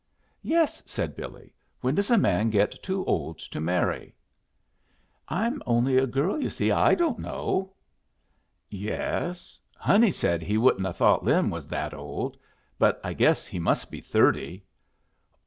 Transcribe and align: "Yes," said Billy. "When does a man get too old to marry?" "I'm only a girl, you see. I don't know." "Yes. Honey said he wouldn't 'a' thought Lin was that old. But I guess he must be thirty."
"Yes," 0.41 0.81
said 0.87 1.15
Billy. 1.15 1.53
"When 1.81 1.93
does 1.93 2.09
a 2.09 2.17
man 2.17 2.49
get 2.49 2.81
too 2.81 3.05
old 3.05 3.37
to 3.37 3.61
marry?" 3.61 4.15
"I'm 5.27 5.61
only 5.67 5.95
a 5.99 6.07
girl, 6.07 6.41
you 6.41 6.49
see. 6.49 6.71
I 6.71 6.95
don't 6.95 7.19
know." 7.19 7.73
"Yes. 8.67 9.59
Honey 9.75 10.11
said 10.11 10.41
he 10.41 10.57
wouldn't 10.57 10.87
'a' 10.87 10.93
thought 10.93 11.23
Lin 11.23 11.51
was 11.51 11.67
that 11.67 11.93
old. 11.93 12.35
But 12.79 12.99
I 13.03 13.13
guess 13.13 13.45
he 13.45 13.59
must 13.59 13.91
be 13.91 14.01
thirty." 14.01 14.63